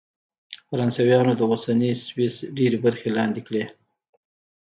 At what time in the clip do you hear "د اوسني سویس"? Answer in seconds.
1.37-2.35